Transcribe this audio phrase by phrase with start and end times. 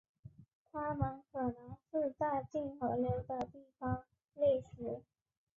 [0.71, 5.03] 它们可能是在近河流的地方猎食。